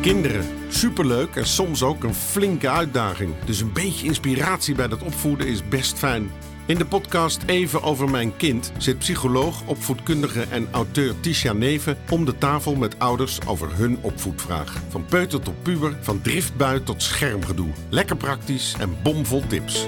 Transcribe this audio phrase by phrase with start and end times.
[0.00, 3.34] Kinderen, superleuk en soms ook een flinke uitdaging.
[3.44, 6.30] Dus een beetje inspiratie bij dat opvoeden is best fijn.
[6.66, 12.24] In de podcast Even over mijn kind zit psycholoog, opvoedkundige en auteur Tisha Neven om
[12.24, 14.82] de tafel met ouders over hun opvoedvraag.
[14.88, 17.70] Van peuter tot puber, van driftbui tot schermgedoe.
[17.88, 19.86] Lekker praktisch en bomvol tips.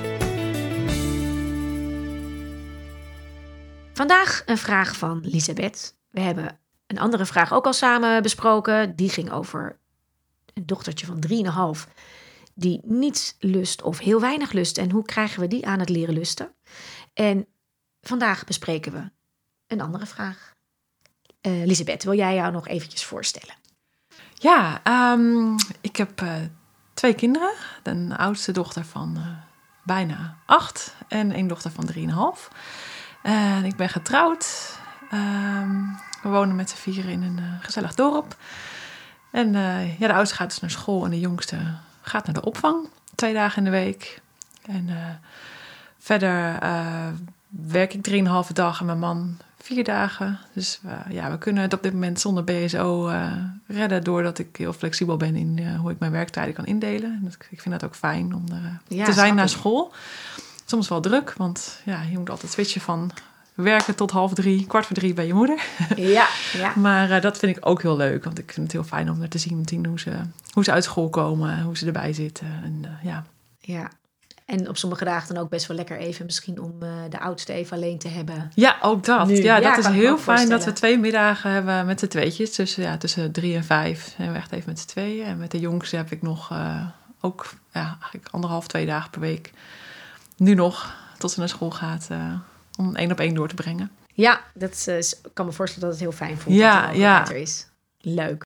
[3.92, 5.96] Vandaag een vraag van Lisabeth.
[6.10, 8.96] We hebben een andere vraag ook al samen besproken.
[8.96, 9.79] Die ging over
[10.54, 11.24] een dochtertje van
[11.84, 11.92] 3,5
[12.54, 14.78] die niets lust of heel weinig lust.
[14.78, 16.54] En hoe krijgen we die aan het leren lusten?
[17.14, 17.46] En
[18.00, 19.10] vandaag bespreken we
[19.66, 20.54] een andere vraag.
[21.46, 23.54] Uh, Lisabeth, wil jij jou nog eventjes voorstellen?
[24.34, 26.32] Ja, ehm, ik heb uh,
[26.94, 27.52] twee kinderen.
[27.82, 29.26] Een oudste dochter van uh,
[29.84, 32.56] bijna acht en een dochter van 3,5.
[33.22, 34.78] En ik ben getrouwd.
[35.10, 35.84] Ehm,
[36.22, 38.36] we wonen met z'n vieren in een gezellig dorp.
[39.30, 39.52] En
[39.98, 41.56] ja, de oudste gaat dus naar school en de jongste
[42.00, 42.88] gaat naar de opvang.
[43.14, 44.20] Twee dagen in de week.
[44.66, 44.88] En
[45.98, 46.58] verder
[47.48, 50.38] werk ik drieënhalve dag en mijn man vier dagen.
[50.52, 53.12] Dus ja, we kunnen het op dit moment zonder BSO
[53.66, 54.04] redden...
[54.04, 57.20] doordat ik heel flexibel ben in hoe ik mijn werktijden kan indelen.
[57.22, 59.92] Dus ik vind dat ook fijn om er ja, te zijn na school.
[60.64, 63.10] Soms wel druk, want ja, je moet altijd switchen van
[63.62, 65.62] werken tot half drie, kwart voor drie bij je moeder.
[65.96, 66.72] Ja, ja.
[66.86, 69.22] maar uh, dat vind ik ook heel leuk, want ik vind het heel fijn om
[69.22, 70.12] er te zien, zien hoe, ze,
[70.50, 72.60] hoe ze uit school komen, hoe ze erbij zitten.
[72.62, 73.24] En, ja.
[73.60, 73.90] ja,
[74.50, 77.52] en op sommige dagen dan ook best wel lekker even misschien om uh, de oudste
[77.52, 78.50] even alleen te hebben.
[78.54, 79.28] Ja, ook dat.
[79.28, 82.54] Ja, ja, dat is heel fijn dat we twee middagen hebben met de tweetjes.
[82.54, 85.26] Tussen, ja, tussen drie en vijf zijn we echt even met z'n tweeën.
[85.26, 86.86] En met de jongste heb ik nog uh,
[87.20, 89.52] ook ja, eigenlijk anderhalf, twee dagen per week.
[90.36, 92.32] Nu nog, tot ze naar school gaat, uh,
[92.80, 93.90] om één op één door te brengen.
[94.14, 97.28] Ja, dat is, ik kan me voorstellen dat het heel fijn voelt ja, dat ja.
[97.28, 97.66] er is.
[97.98, 98.44] Leuk.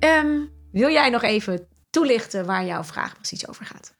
[0.00, 3.92] Um, wil jij nog even toelichten waar jouw vraag precies over gaat?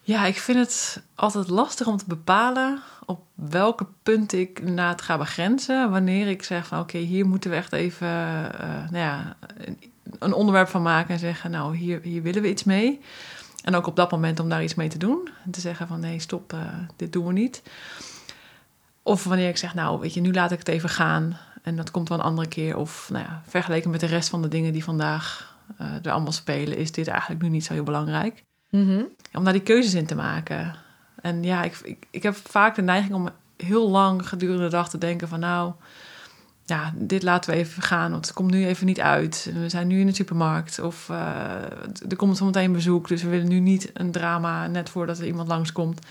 [0.00, 5.02] Ja, ik vind het altijd lastig om te bepalen op welke punten ik na het
[5.02, 5.90] ga begrenzen.
[5.90, 9.36] Wanneer ik zeg van oké, hier moeten we echt even uh, nou ja,
[10.18, 13.00] een onderwerp van maken en zeggen, nou, hier, hier willen we iets mee.
[13.68, 15.28] En ook op dat moment om daar iets mee te doen.
[15.44, 16.60] En te zeggen van nee, stop, uh,
[16.96, 17.62] dit doen we niet.
[19.02, 21.38] Of wanneer ik zeg, nou, weet je, nu laat ik het even gaan.
[21.62, 22.76] En dat komt wel een andere keer.
[22.76, 26.32] Of nou ja, vergeleken met de rest van de dingen die vandaag uh, er allemaal
[26.32, 28.44] spelen, is dit eigenlijk nu niet zo heel belangrijk.
[28.70, 29.02] Mhm.
[29.32, 30.74] Om daar die keuzes in te maken.
[31.20, 34.88] En ja, ik, ik, ik heb vaak de neiging om heel lang gedurende de dag
[34.88, 35.72] te denken van nou,
[36.68, 39.50] ja, dit laten we even gaan, want het komt nu even niet uit.
[39.54, 41.18] We zijn nu in de supermarkt of uh,
[42.08, 45.48] er komt zometeen bezoek, dus we willen nu niet een drama net voordat er iemand
[45.48, 46.06] langskomt.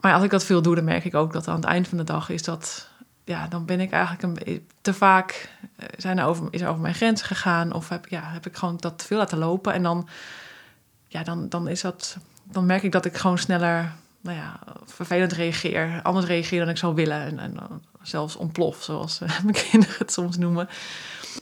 [0.00, 1.98] Maar als ik dat veel doe, dan merk ik ook dat aan het eind van
[1.98, 2.88] de dag is dat
[3.24, 6.80] ja, dan ben ik eigenlijk een, te vaak eh, zijn er over, is er over
[6.80, 7.72] mijn grenzen gegaan.
[7.72, 9.72] Of heb, ja, heb ik gewoon dat te veel laten lopen.
[9.72, 10.08] En dan,
[11.06, 15.32] ja, dan, dan, is dat, dan merk ik dat ik gewoon sneller nou ja, vervelend
[15.32, 16.00] reageer.
[16.02, 17.20] Anders reageer dan ik zou willen.
[17.20, 20.68] En, en zelfs ontplof, zoals uh, mijn kinderen het soms noemen.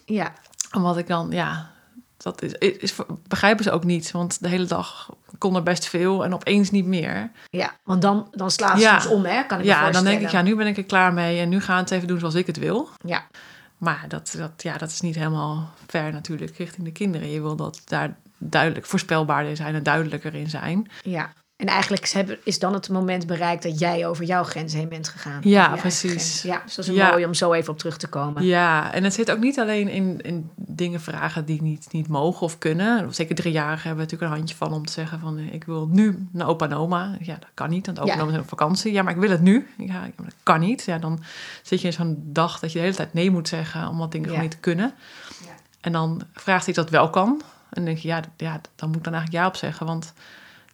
[0.04, 0.32] Ja.
[0.72, 1.70] Omdat ik dan, ja,
[2.16, 2.94] dat is, is,
[3.28, 4.10] begrijpen ze ook niet.
[4.10, 7.30] Want de hele dag kon er best veel en opeens niet meer.
[7.50, 9.08] Ja, want dan, dan slaat ze ja.
[9.08, 9.42] om, hè?
[9.42, 11.60] Kan ik ja, dan denk ik, ja, nu ben ik er klaar mee en nu
[11.60, 12.88] gaan we het even doen zoals ik het wil.
[13.04, 13.26] Ja.
[13.78, 17.30] Maar dat, dat, ja, dat is niet helemaal ver natuurlijk richting de kinderen.
[17.30, 20.90] Je wil dat daar duidelijk voorspelbaarder zijn en duidelijker in zijn.
[21.02, 21.32] Ja.
[21.58, 25.40] En eigenlijk is dan het moment bereikt dat jij over jouw grens heen bent gegaan.
[25.44, 26.42] Ja, precies.
[26.42, 27.10] Ja, dus dat is ja.
[27.10, 28.44] mooi om zo even op terug te komen.
[28.44, 32.42] Ja, en het zit ook niet alleen in, in dingen vragen die niet, niet mogen
[32.42, 33.14] of kunnen.
[33.14, 35.38] Zeker driejarigen hebben natuurlijk een handje van om te zeggen van...
[35.38, 37.16] ik wil nu naar opa en oma.
[37.20, 38.92] Ja, dat kan niet, want opa en oma zijn op vakantie.
[38.92, 39.68] Ja, maar ik wil het nu.
[39.78, 40.84] Ja, dat kan niet.
[40.84, 41.22] Ja, dan
[41.62, 43.88] zit je in zo'n dag dat je de hele tijd nee moet zeggen...
[43.88, 44.94] omdat dingen gewoon niet te kunnen.
[45.80, 47.28] En dan vraagt hij dat wel kan.
[47.28, 50.12] En dan denk je, ja, ja, dan moet ik dan eigenlijk ja op zeggen, want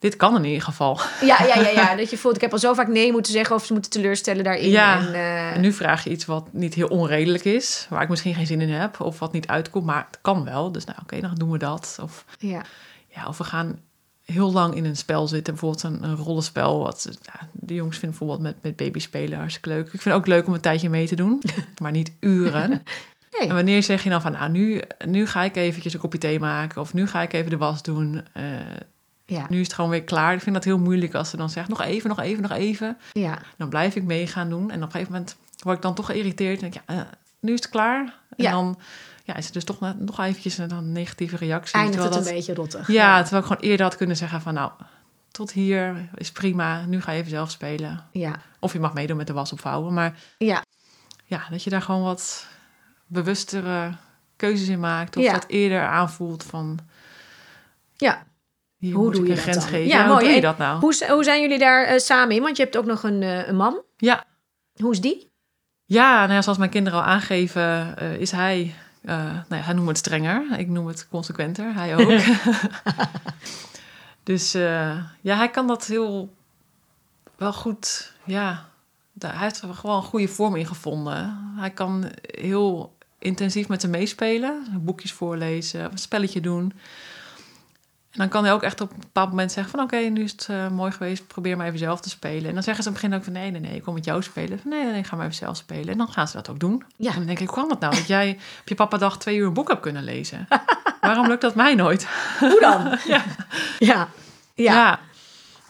[0.04, 1.00] dit kan in ieder geval.
[1.20, 3.56] Ja, ja, ja, ja, dat je voelt, ik heb al zo vaak nee moeten zeggen
[3.56, 4.70] of ze moeten teleurstellen daarin.
[4.70, 5.54] Ja, en, uh...
[5.54, 8.60] en nu vraag je iets wat niet heel onredelijk is, waar ik misschien geen zin
[8.60, 10.72] in heb of wat niet uitkomt, maar het kan wel.
[10.72, 11.98] Dus nou, oké, dan doen we dat.
[12.02, 12.62] Of, ja.
[13.08, 13.78] Ja, of we gaan
[14.24, 16.78] heel lang in een spel zitten, bijvoorbeeld een, een rollenspel.
[16.82, 19.84] Wat ja, de jongens vinden bijvoorbeeld met, met babyspelen hartstikke leuk.
[19.84, 21.42] Ik vind het ook leuk om een tijdje mee te doen,
[21.82, 22.68] maar niet uren.
[23.38, 23.48] Nee.
[23.48, 26.40] En wanneer zeg je dan van, nou, nu, nu ga ik eventjes een kopje thee
[26.40, 26.80] maken...
[26.80, 28.24] of nu ga ik even de was doen...
[28.36, 28.42] Uh,
[29.26, 29.46] ja.
[29.48, 30.34] Nu is het gewoon weer klaar.
[30.34, 32.98] Ik vind dat heel moeilijk als ze dan zegt: nog even, nog even, nog even.
[33.12, 33.38] Ja.
[33.56, 34.70] Dan blijf ik mee gaan doen.
[34.70, 36.62] En op een gegeven moment word ik dan toch geïrriteerd.
[36.62, 37.00] En denk ja, uh,
[37.40, 38.18] nu is het klaar.
[38.36, 38.78] En dan
[39.24, 41.78] ja, is het dus toch nog eventjes een negatieve reactie.
[41.78, 42.88] Eindigt het dat, een beetje rottig.
[42.88, 44.54] Ja, terwijl ik gewoon eerder had kunnen zeggen van...
[44.54, 44.70] nou,
[45.30, 46.84] tot hier is prima.
[46.86, 48.04] Nu ga je even zelf spelen.
[48.12, 48.34] Ja.
[48.58, 49.94] Of je mag meedoen met de was opvouwen.
[49.94, 50.62] Maar ja,
[51.24, 52.46] ja dat je daar gewoon wat
[53.06, 53.94] bewustere
[54.36, 55.16] keuzes in maakt.
[55.16, 55.32] Of Ja.
[55.32, 56.78] dat eerder aanvoelt van...
[57.96, 58.24] Ja.
[58.78, 59.66] Hier Hoe doe je een dat grens dan?
[59.68, 59.86] geven.
[59.86, 60.80] Ja, Ja, hoe doe je dat nou?
[60.80, 62.42] Hoe, hoe zijn jullie daar eh, samen in?
[62.42, 63.82] Want je hebt ook nog een, eh, een man.
[63.96, 64.24] Ja,
[64.74, 65.32] Hoe is die?
[65.84, 69.88] Ja, nou ja, zoals mijn kinderen al aangeven, eh, is hij, nou ja, hij noemt
[69.88, 70.58] het strenger.
[70.58, 72.20] Ik noem het consequenter, hij ook.
[74.22, 74.52] dus
[75.20, 76.34] ja, hij kan dat heel
[77.36, 78.64] wel goed, ja,
[79.18, 81.52] hij heeft er gewoon een goede vorm in gevonden.
[81.56, 86.72] Hij kan heel intensief met ze meespelen, boekjes voorlezen, een spelletje doen.
[88.14, 89.84] En dan kan hij ook echt op een bepaald moment zeggen van...
[89.84, 92.48] oké, nu is het eh, mooi geweest, probeer maar even zelf te spelen.
[92.48, 93.32] En dan zeggen ze aan het begin ook van...
[93.32, 94.58] nee, nee, nee, ik kom met jou spelen.
[94.58, 95.88] Van, nee, nee, nee, ga maar even zelf spelen.
[95.88, 96.84] En dan gaan ze dat ook doen.
[96.96, 97.10] Ja.
[97.10, 97.94] En dan denk ik, hoe kan dat nou?
[97.94, 100.48] Dat jij op je papa dag twee uur een boek hebt kunnen lezen.
[101.00, 102.08] Waarom lukt dat mij nooit?
[102.38, 102.98] Hoe dan?
[103.14, 103.24] ja.
[103.78, 104.08] ja.
[104.54, 105.00] Ja.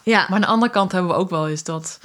[0.03, 0.19] ja.
[0.21, 2.01] Maar aan de andere kant hebben we ook wel eens dat...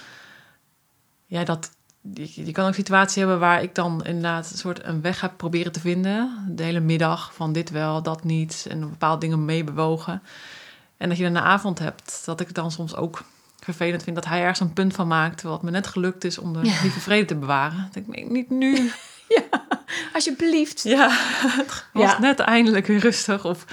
[1.26, 1.70] Ja, dat...
[2.14, 5.34] Je, je kan ook situaties hebben waar ik dan inderdaad een soort een weg heb
[5.38, 6.46] proberen te vinden.
[6.50, 8.66] De hele middag van dit wel, dat niet.
[8.70, 10.22] En bepaalde dingen meebewogen.
[10.98, 13.24] En dat je dan een avond hebt, dat ik het dan soms ook
[13.60, 15.42] vervelend vind dat hij ergens een punt van maakt.
[15.42, 16.82] Wat me net gelukt is om de Ja.
[16.82, 17.90] lieve vrede te bewaren.
[17.92, 18.92] Denk ik, niet nu.
[20.14, 20.84] Alsjeblieft.
[20.84, 21.08] Ja,
[21.58, 22.20] het was Ja.
[22.20, 23.46] net eindelijk weer rustig.
[23.46, 23.66] Of,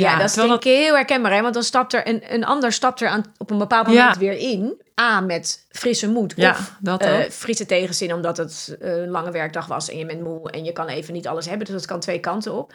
[0.00, 1.32] Ja, dat is denk ik heel herkenbaar.
[1.32, 1.40] Hè?
[1.42, 4.18] Want dan stapt er een, een ander stapt er aan, op een bepaald moment Ja.
[4.20, 4.80] weer in.
[5.00, 6.32] A, met frisse moed.
[6.36, 7.30] Ja, of dat ook.
[7.30, 9.90] frisse tegenzin omdat het eh, een lange werkdag was.
[9.90, 11.66] En je bent moe en je kan even niet alles hebben.
[11.66, 12.72] Dus dat kan twee kanten op.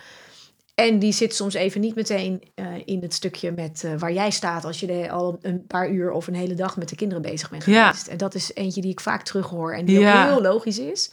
[0.75, 4.65] En die zit soms even niet meteen eh, in het stukje met waar jij staat...
[4.65, 7.49] als je de, al een paar uur of een hele dag met de kinderen bezig
[7.49, 7.85] bent Ja.
[7.87, 8.07] geweest.
[8.07, 10.23] En dat is eentje die ik vaak terughoor en die Ja.
[10.23, 11.11] ook heel logisch is.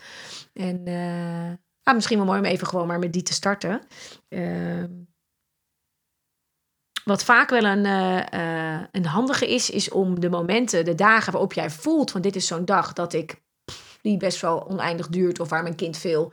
[0.54, 3.80] En eh, ah, misschien wel mooi om even gewoon maar met die te starten.
[7.04, 11.32] Wat vaak wel een, eh, eh, een handige is, is om de momenten, de dagen
[11.32, 13.40] waarop jij voelt van dit is zo'n dag dat ik
[14.02, 16.32] die best wel oneindig duurt of waar mijn kind veel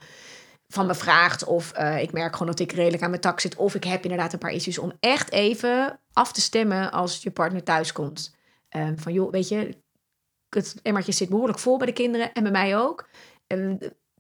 [0.67, 3.55] van me vraagt of eh, ik merk gewoon dat ik redelijk aan mijn tak zit
[3.55, 7.31] of ik heb inderdaad een paar issues om echt even af te stemmen als je
[7.31, 8.35] partner thuis komt.
[8.69, 9.77] Ehm, van joh, weet je,
[10.49, 13.09] het emmertje zit behoorlijk vol bij de kinderen en bij mij ook.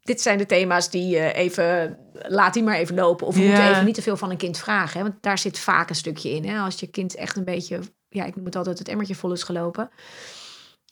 [0.01, 3.27] Dit zijn de thema's die je even, laat die maar even lopen.
[3.27, 3.47] Of we Ja.
[3.47, 4.97] moeten even niet te veel van een kind vragen.
[4.97, 5.03] Hè?
[5.09, 6.45] Want daar zit vaak een stukje in.
[6.45, 6.59] Hè?
[6.59, 7.79] Als je kind echt een beetje,
[8.09, 9.89] ja, ik noem het altijd het emmertje vol is gelopen.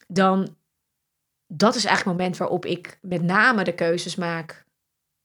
[0.07, 0.55] Dan,
[1.47, 4.65] dat is eigenlijk het moment waarop ik met name de keuzes maak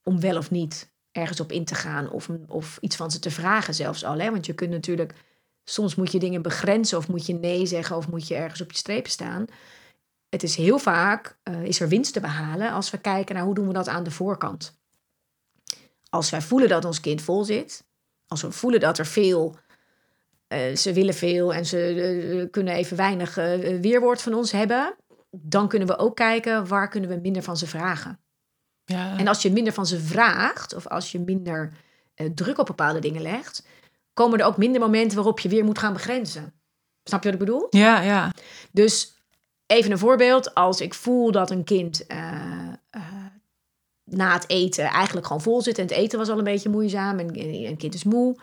[0.03, 2.09] om wel of niet ergens op in te gaan.
[2.09, 4.19] Of, of iets van ze te vragen zelfs al.
[4.19, 4.31] Hè?
[4.31, 5.13] Want je kunt natuurlijk,
[5.63, 8.71] soms moet je dingen begrenzen of moet je nee zeggen of moet je ergens op
[8.71, 9.45] je strepen staan
[10.33, 13.53] het is heel vaak, eh, is er winst te behalen als we kijken naar hoe
[13.53, 14.79] doen we dat aan de voorkant.
[16.09, 17.85] Als wij voelen dat ons kind vol zit,
[18.27, 19.55] als we voelen dat er veel,
[20.47, 23.35] eh, ze willen veel en ze eh, kunnen even weinig
[23.81, 24.95] weerwoord van ons hebben,
[25.31, 28.19] dan kunnen we ook kijken waar kunnen we minder van ze vragen.
[28.85, 29.17] Ja.
[29.17, 31.73] En als je minder van ze vraagt, of als je minder
[32.33, 33.65] druk op bepaalde dingen legt,
[34.13, 36.53] komen er ook minder momenten waarop je weer moet gaan begrenzen.
[37.03, 37.67] Snap je wat ik bedoel?
[37.69, 38.31] ja, ja.
[38.71, 39.12] Dus
[39.73, 40.55] even een voorbeeld.
[40.55, 43.01] Als ik voel dat een kind eh, eh,
[44.03, 45.77] na het eten eigenlijk gewoon vol zit...
[45.77, 48.37] en het eten was al een beetje moeizaam en en een kind is moe.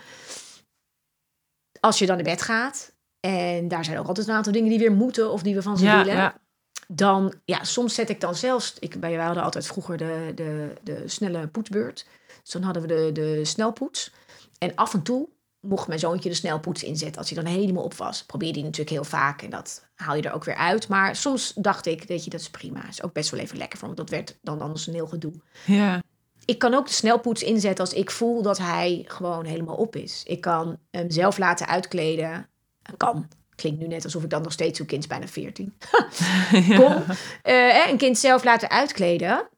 [1.81, 2.93] Als je dan naar bed gaat...
[3.21, 5.31] en daar zijn ook altijd een aantal dingen die weer moeten...
[5.31, 6.15] of die we van ze Ja, willen...
[6.15, 6.41] ja.
[6.89, 8.77] dan, ja, soms zet ik dan zelfs...
[8.79, 12.07] Ik, wij hadden altijd vroeger de, de, de snelle poetsbeurt.
[12.43, 14.13] Dus dan hadden we de, de snelpoets.
[14.59, 15.29] En af en toe
[15.61, 18.25] mocht mijn zoontje de snelpoets inzetten als hij dan helemaal op was.
[18.25, 20.89] Probeerde hij natuurlijk heel vaak en dat haal je er ook weer uit.
[20.89, 22.89] Maar soms dacht ik, weet je, dat is prima.
[22.89, 23.97] Is ook best wel even lekker voor hem.
[23.97, 25.33] Dat werd dan anders een heel gedoe.
[25.67, 26.03] ja.
[26.45, 30.23] Ik kan ook de snelpoets inzetten als ik voel dat hij gewoon helemaal op is.
[30.27, 32.49] Ik kan hem zelf laten uitkleden.
[32.97, 33.29] Kan.
[33.55, 35.77] Klinkt nu net alsof ik dan nog steeds zo'n kind is bijna 14.
[36.81, 37.05] Kom.
[37.43, 39.49] Eh, een kind zelf laten uitkleden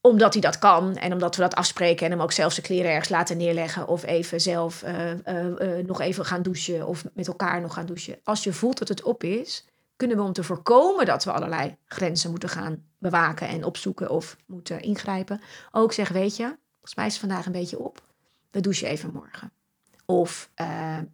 [0.00, 2.90] omdat hij dat kan en omdat we dat afspreken en hem ook zelf zijn kleren
[2.90, 7.26] ergens laten neerleggen of even zelf eh, eh, eh, nog even gaan douchen of met
[7.26, 8.18] elkaar nog gaan douchen.
[8.24, 9.64] Als je voelt dat het op is,
[9.96, 14.36] kunnen we om te voorkomen dat we allerlei grenzen moeten gaan bewaken en opzoeken of
[14.46, 15.40] moeten ingrijpen,
[15.70, 18.02] ook zeggen, weet je, volgens mij is het vandaag een beetje op.
[18.50, 19.52] We douchen even morgen.
[20.06, 20.50] Of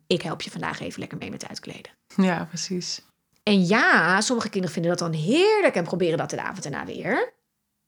[0.07, 1.91] ik help je vandaag even lekker mee met uitkleden.
[2.17, 3.03] Ja, precies.
[3.43, 7.34] En ja, sommige kinderen vinden dat dan heerlijk en proberen dat de avond erna weer.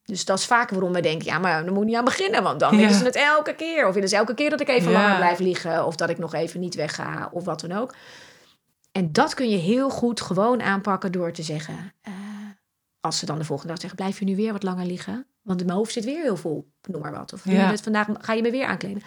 [0.06, 2.42] Dus dat is vaak waarom we denken, ja, maar dan moet ik niet aan beginnen,
[2.42, 2.78] want dan Ja.
[2.80, 3.86] willen ze het elke keer.
[3.88, 5.02] Of willen ze elke keer dat ik even Ja.
[5.02, 7.94] langer blijf liggen, of dat ik nog even niet wegga, of wat dan ook.
[8.92, 12.12] En dat kun je heel goed gewoon aanpakken door te zeggen, eh,
[13.00, 15.26] als ze dan de volgende dag zeggen, blijf je nu weer wat langer liggen?
[15.42, 17.32] Want mijn hoofd zit weer heel vol, noem maar wat.
[17.32, 17.76] Of Ja.
[17.76, 19.02] vandaag ga je me weer aankleden.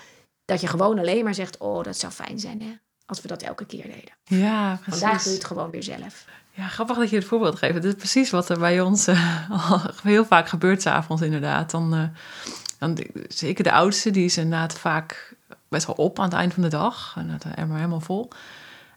[0.46, 2.72] Dat je gewoon alleen maar zegt, oh, dat zou fijn zijn, hè,
[3.06, 4.12] als we dat elke keer deden.
[4.24, 5.34] Ja, Vandaag doe je precies.
[5.34, 6.25] het gewoon weer zelf.
[6.60, 7.74] Ja, grappig dat je het voorbeeld geeft.
[7.74, 11.72] Dit is precies wat er bij ons eh, al heel vaak gebeurt s'avonds inderdaad.
[11.72, 12.04] Dan, eh,
[12.78, 12.98] dan,
[13.28, 15.36] zeker de oudste, die is inderdaad vaak
[15.68, 17.13] best wel op aan het eind van de dag.
[17.18, 18.30] En het emmer helemaal vol.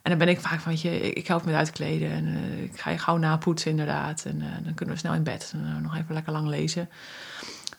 [0.03, 2.11] En dan ben ik vaak van, je, ik help met uitkleden.
[2.11, 4.25] En uh, ik ga je gauw napoetsen inderdaad.
[4.25, 5.53] En dan kunnen we snel in bed.
[5.55, 6.89] En nog even lekker lang lezen.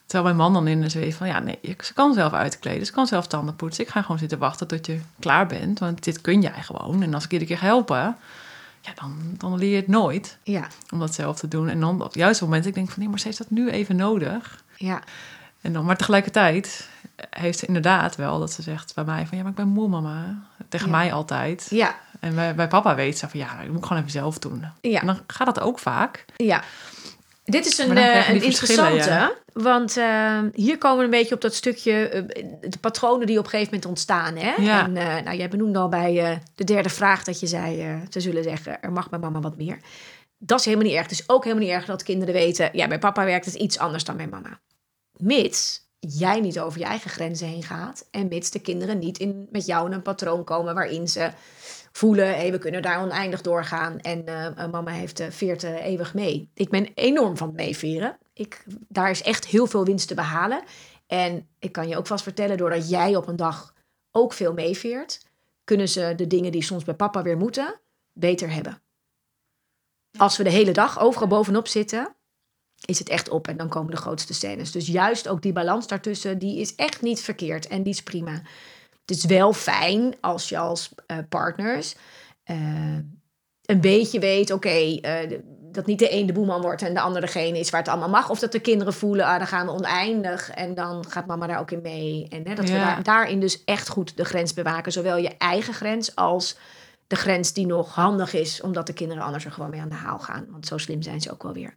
[0.06, 2.86] Terwijl mijn man dan in de zweet van, ja nee, ze kan zelf uitkleden.
[2.86, 3.84] Ze kan zelf tanden poetsen.
[3.84, 5.80] Ik ga gewoon zitten wachten tot je klaar bent.
[5.80, 7.04] Want dit kun jij gewoon.
[7.04, 8.16] En als ik iedere keer helpen,
[8.86, 10.38] ja, dan, dan leer je het nooit.
[10.44, 10.68] Ja.
[10.92, 11.70] Om dat zelf te doen.
[11.70, 13.70] En dan op het juiste moment, ik denk van, nee, maar ze heeft dat nu
[13.70, 14.64] even nodig.
[14.78, 15.02] Ja.
[15.62, 16.90] En dan, maar tegelijkertijd
[17.30, 19.38] heeft ze inderdaad wel dat ze zegt bij mij van...
[19.38, 20.44] ja, maar ik ben moe, mama.
[20.70, 20.96] Tegen Ja.
[20.98, 21.68] mij altijd.
[21.70, 21.96] Ja.
[22.20, 23.40] En bij, bij papa weet ze van...
[23.40, 24.66] ja, ik moet gewoon even zelf doen.
[24.82, 25.00] Ja.
[25.00, 26.26] En dan gaat dat ook vaak.
[26.38, 26.64] Ja.
[27.44, 31.54] Dit is een, eh, een interessante, want eh, hier komen we een beetje op dat
[31.54, 34.36] stukje, eh, de patronen die op een gegeven moment ontstaan.
[34.36, 34.54] Hè?
[34.62, 34.84] Ja.
[34.84, 38.82] En nou, jij benoemde al bij de derde vraag dat je zei, ze zullen zeggen,
[38.82, 39.80] er mag bij mama wat meer.
[40.38, 41.04] Dat is helemaal niet erg.
[41.04, 43.80] Het is ook helemaal niet erg dat kinderen weten, ja, bij papa werkt het iets
[43.80, 44.60] anders dan bij mama.
[45.12, 49.48] Mits jij niet over je eigen grenzen heen gaat en mits de kinderen niet in,
[49.52, 51.32] met jou in een patroon komen waarin ze
[51.92, 56.50] voelen, hey, we kunnen daar oneindig doorgaan en eh, mama heeft eh, veert eeuwig mee.
[56.54, 58.18] Ik ben enorm van meeveren.
[58.34, 60.64] Ik, daar is echt heel veel winst te behalen.
[61.08, 63.74] En ik kan je ook vast vertellen, doordat jij op een dag
[64.12, 65.26] ook veel meeveert,
[65.64, 67.80] kunnen ze de dingen die soms bij papa weer moeten,
[68.14, 68.82] beter hebben.
[70.18, 72.16] Als we de hele dag overal bovenop zitten,
[72.86, 74.72] is het echt op en dan komen de grootste scènes.
[74.72, 78.42] Dus juist ook die balans daartussen, die is echt niet verkeerd en die is prima.
[79.06, 81.96] Het is wel fijn als je als eh, partners
[82.44, 82.58] eh,
[83.66, 85.40] een beetje weet, oké, eh,
[85.72, 88.10] dat niet de een de boeman wordt en de ander degene is waar het allemaal
[88.10, 88.30] mag.
[88.30, 91.60] Of dat de kinderen voelen, ah, dan gaan we oneindig en dan gaat mama daar
[91.60, 92.26] ook in mee.
[92.30, 94.92] En hè, dat we daar, daarin dus echt goed de grens bewaken.
[94.92, 96.58] Zowel je eigen grens als
[97.08, 99.96] de grens die nog handig is, omdat de kinderen anders er gewoon mee aan de
[99.96, 100.48] haal gaan.
[100.52, 101.74] Want zo slim zijn ze ook wel weer.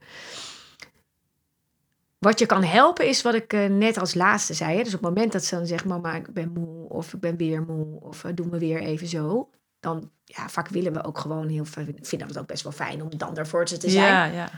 [2.27, 4.77] Wat je kan helpen is wat ik eh, net als laatste zei.
[4.77, 4.83] Hè?
[4.83, 7.37] Dus op het moment dat ze dan zegt, mama, ik ben moe, of ik ben
[7.37, 9.51] weer moe, of uh, doe me weer even zo.
[9.81, 12.73] Dan, ja, vaak willen we ook gewoon heel veel, vinden we het ook best wel
[12.73, 14.13] fijn om dan voor ze te zijn.
[14.13, 14.51] Ja, ja.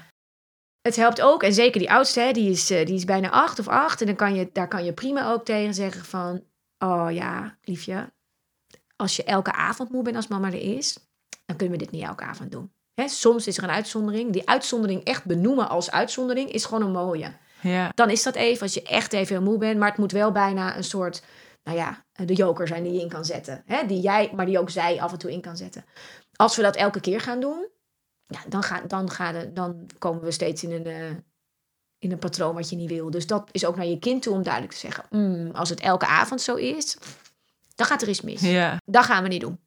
[0.81, 3.59] Het helpt ook, en zeker die oudste, hè, die, is, eh, die is bijna acht
[3.59, 4.01] of acht.
[4.01, 6.45] En dan kan je, daar kan je prima ook tegen zeggen van...
[6.79, 8.13] Oh ja, liefje,
[8.97, 10.99] als je elke avond moe bent als mama er is...
[11.45, 12.73] dan kunnen we dit niet elke avond doen.
[12.95, 14.33] Hè, soms is er een uitzondering.
[14.33, 17.33] Die uitzondering echt benoemen als uitzondering is gewoon een mooie.
[17.61, 17.91] Ja.
[17.95, 19.79] Dan is dat even als je echt even heel moe bent.
[19.79, 21.23] Maar het moet wel bijna een soort,
[21.63, 23.63] nou ja, de joker zijn die je in kan zetten.
[23.67, 23.87] Hè?
[23.87, 25.85] Die jij, maar die ook zij af en toe in kan zetten.
[26.37, 27.69] Als we dat elke keer gaan doen,
[28.27, 31.11] ja, dan, ga, dan, ga de, dan komen we steeds in een, eh,
[31.99, 33.11] in een patroon wat je niet wil.
[33.11, 35.05] Dus dat is ook naar je kind toe om duidelijk te zeggen.
[35.11, 36.99] "Mm, als het elke avond zo is,
[37.75, 38.41] dan gaat er iets mis.
[38.41, 39.59] Ja, Dat gaan we niet doen.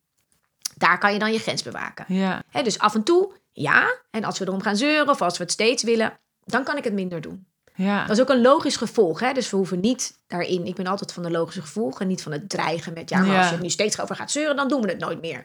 [0.78, 2.06] Daar kan je dan je grens bewaken.
[2.08, 3.96] ja, dus af en toe, ja.
[4.12, 6.84] En als we erom gaan zeuren of als we het steeds willen, dan kan ik
[6.84, 7.46] het minder doen.
[7.84, 8.06] Ja.
[8.06, 9.20] Dat is ook een logisch gevolg.
[9.20, 9.34] Hè?
[9.34, 10.66] Dus we hoeven niet daarin.
[10.66, 13.10] Ik ben altijd van de logische gevolgen, niet van het dreigen met.
[13.10, 13.38] Ja, maar Ja.
[13.38, 15.44] als je het nu steeds over gaat zeuren, dan doen we het nooit meer.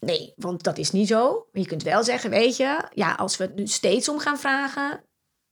[0.00, 1.46] Nee, want dat is niet zo.
[1.52, 5.04] Je kunt wel zeggen, weet je, ja, als we het nu steeds om gaan vragen,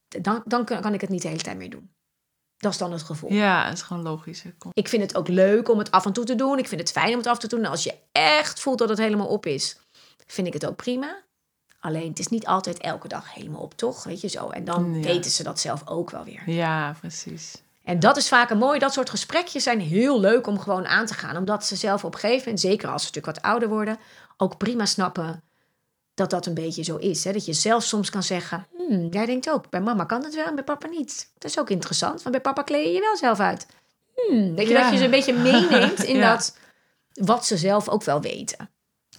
[0.08, 1.92] dan, dan kan ik het niet de hele tijd meer doen.
[2.56, 3.32] Dat is dan het gevolg.
[3.32, 4.42] Ja, het is gewoon logisch.
[4.72, 6.58] Ik vind het ook leuk om het af en toe te doen.
[6.58, 7.64] Ik vind het fijn om het af te doen.
[7.64, 9.76] En als je echt voelt dat het helemaal op is,
[10.26, 11.22] vind ik het ook prima.
[11.84, 14.04] Alleen het is niet altijd elke dag helemaal op, toch?
[14.04, 14.48] Weet je zo.
[14.48, 15.00] En dan Ja.
[15.00, 16.42] weten ze dat zelf ook wel weer.
[16.50, 17.62] Ja, precies.
[17.84, 18.78] En dat is vaak een mooi.
[18.78, 21.36] Dat soort gesprekjes zijn heel leuk om gewoon aan te gaan.
[21.36, 23.98] Omdat ze zelf op een gegeven moment, zeker als ze natuurlijk wat ouder worden,
[24.36, 25.42] ook prima snappen
[26.14, 27.24] dat dat een beetje zo is.
[27.24, 27.32] Hè?
[27.32, 30.46] Dat je zelf soms kan zeggen, hmm, jij denkt ook, bij mama kan het wel
[30.46, 31.30] en bij papa niet.
[31.38, 33.66] Dat is ook interessant, want bij papa kleed je je wel zelf uit.
[34.16, 34.82] Hmm, weet je, Ja.
[34.82, 36.32] dat je ze een beetje meeneemt in Ja.
[36.32, 36.56] dat
[37.12, 38.68] wat ze zelf ook wel weten.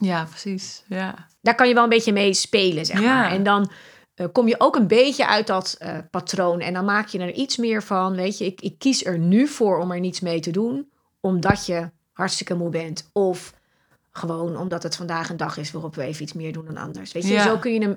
[0.00, 0.82] Ja, precies.
[0.86, 3.14] Ja, Daar kan je wel een beetje mee spelen, zeg Ja.
[3.14, 3.30] maar.
[3.30, 3.70] En dan
[4.14, 6.60] eh, kom je ook een beetje uit dat eh, patroon.
[6.60, 8.14] En dan maak je er iets meer van.
[8.14, 10.90] Weet je, ik, ik kies er nu voor om er niets mee te doen.
[11.20, 13.10] Omdat je hartstikke moe bent.
[13.12, 13.54] Of
[14.12, 17.12] gewoon omdat het vandaag een dag is waarop we even iets meer doen dan anders.
[17.12, 17.42] Weet je, Ja.
[17.42, 17.96] zo kun je hem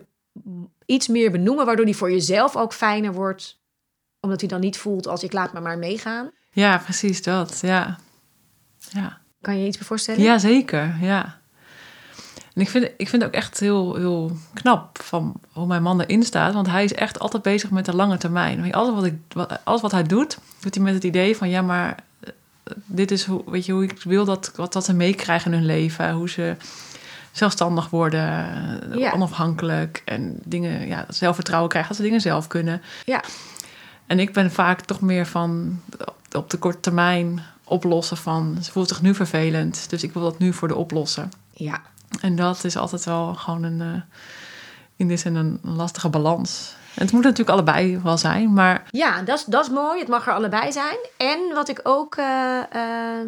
[0.86, 1.66] iets meer benoemen.
[1.66, 3.60] Waardoor die voor jezelf ook fijner wordt.
[4.20, 6.32] Omdat hij dan niet voelt als ik laat me maar meegaan.
[6.52, 7.60] ja precies dat.
[7.62, 7.98] Ja.
[8.90, 9.22] Ja.
[9.42, 10.22] Kan je je iets bij voorstellen?
[10.22, 10.96] Ja, zeker.
[11.02, 11.39] Ja.
[12.60, 16.02] En ik vind, ik vind het ook echt heel, heel knap van hoe mijn man
[16.02, 16.54] erin staat.
[16.54, 18.74] Want hij is echt altijd bezig met de lange termijn.
[18.74, 19.16] Alles wat, ik,
[19.64, 21.50] alles wat hij doet, doet hij met het idee van...
[21.50, 22.30] ja, maar eh,
[22.86, 25.68] dit is hoe, weet je, hoe ik wil dat, wat dat ze meekrijgen in hun
[25.68, 26.12] leven.
[26.12, 26.56] Hoe ze
[27.32, 28.30] zelfstandig worden,
[29.00, 29.12] Ja.
[29.12, 30.02] onafhankelijk.
[30.06, 32.82] En dingen, ja, zelfvertrouwen krijgen, dat ze dingen zelf kunnen.
[33.06, 33.24] Ja.
[34.08, 35.82] En ik ben vaak toch meer van
[36.32, 38.58] op de korte termijn oplossen van...
[38.62, 41.32] ze voelt zich nu vervelend, dus ik wil dat nu voor de oplossen.
[41.54, 41.82] Ja.
[42.22, 44.02] En dat is altijd wel gewoon een, eh,
[44.96, 46.76] in die zin een lastige balans.
[46.96, 50.00] En het moet natuurlijk allebei wel zijn, maar Ja, dat is, dat is mooi.
[50.00, 50.98] Het mag er allebei zijn.
[51.18, 52.16] En wat ik ook.
[52.16, 53.28] eh, eh,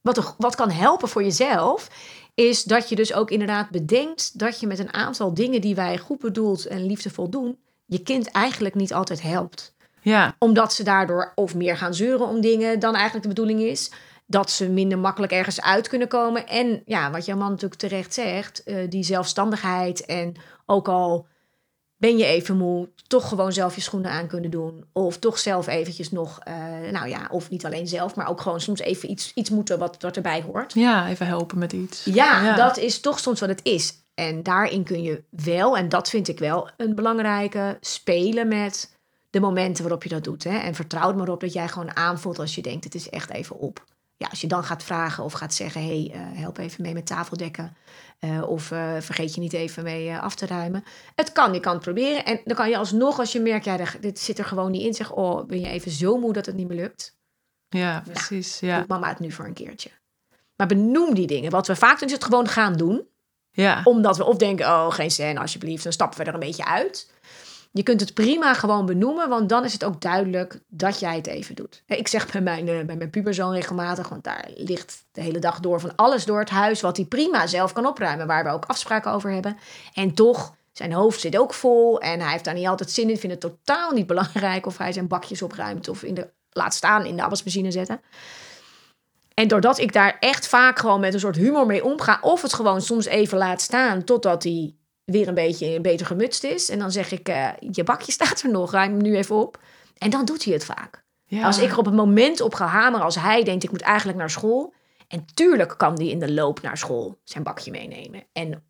[0.00, 1.88] wat, wat kan helpen voor jezelf.
[2.34, 5.98] Is dat je dus ook inderdaad bedenkt dat je met een aantal dingen die wij
[5.98, 7.58] goed bedoeld en liefdevol doen.
[7.86, 9.74] je kind eigenlijk niet altijd helpt.
[10.00, 13.90] ja, Omdat ze daardoor of meer gaan zeuren om dingen dan eigenlijk de bedoeling is.
[14.26, 16.46] Dat ze minder makkelijk ergens uit kunnen komen.
[16.46, 20.04] En ja, wat jouw man natuurlijk terecht zegt, eh, die zelfstandigheid.
[20.04, 20.34] En
[20.66, 21.26] ook al
[21.96, 24.84] ben je even moe, toch gewoon zelf je schoenen aan kunnen doen.
[24.92, 26.54] Of toch zelf eventjes nog, eh,
[26.92, 29.96] nou ja, of niet alleen zelf, maar ook gewoon soms even iets, iets moeten wat,
[30.02, 30.74] wat erbij hoort.
[30.74, 32.04] ja, even helpen met iets.
[32.04, 34.04] Ja, dat is toch soms wat het is.
[34.14, 38.96] En daarin kun je wel, en dat vind ik wel een belangrijke, spelen met
[39.30, 40.44] de momenten waarop je dat doet.
[40.44, 40.58] Hè?
[40.58, 43.30] En vertrouw er maar op dat jij gewoon aanvoelt als je denkt, het is echt
[43.30, 43.84] even op.
[44.18, 47.06] Ja, als je dan gaat vragen of gaat zeggen, hey, eh, help even mee met
[47.06, 47.76] tafeldekken.
[48.18, 50.84] eh, of eh, vergeet je niet even mee af te ruimen.
[51.14, 52.24] Het kan, je kan het proberen.
[52.24, 54.94] En dan kan je alsnog, als je merkt, ja, dit zit er gewoon niet in.
[54.94, 57.16] Zeg, oh, ben je even zo moe dat het niet meer lukt.
[57.68, 58.60] Ja, precies.
[58.60, 58.78] Ja.
[58.78, 59.90] Doet mama het nu voor een keertje.
[60.56, 61.50] Maar benoem die dingen.
[61.50, 63.06] Wat we vaak doen, is het gewoon gaan doen
[63.50, 63.80] Ja.
[63.84, 65.82] omdat we of denken, oh, geen scène alsjeblieft.
[65.82, 67.10] Dan stappen we er een beetje uit.
[67.76, 71.26] Je kunt het prima gewoon benoemen, want dan is het ook duidelijk dat jij het
[71.26, 71.82] even doet.
[71.86, 75.60] Ik zeg bij mijn, eh, bij mijn puberzoon regelmatig, want daar ligt de hele dag
[75.60, 78.64] door van alles door het huis wat hij prima zelf kan opruimen, waar we ook
[78.64, 79.56] afspraken over hebben.
[79.94, 83.18] En toch, zijn hoofd zit ook vol en hij heeft daar niet altijd zin in,
[83.18, 87.04] vindt het totaal niet belangrijk of hij zijn bakjes opruimt of in de, laat staan
[87.04, 88.00] in de afwasmachine zetten.
[89.34, 92.52] En doordat ik daar echt vaak gewoon met een soort humor mee omga, of het
[92.52, 94.74] gewoon soms even laat staan totdat hij
[95.06, 96.68] weer een beetje beter gemutst is.
[96.68, 99.60] En dan zeg ik, eh, je bakje staat er nog, ruim hem nu even op.
[99.98, 101.04] En dan doet hij het vaak.
[101.24, 101.44] ja.
[101.44, 104.18] Als ik er op het moment op ga hameren, als hij denkt, ik moet eigenlijk
[104.18, 104.74] naar school.
[105.08, 108.24] En tuurlijk kan hij in de loop naar school zijn bakje meenemen.
[108.32, 108.64] En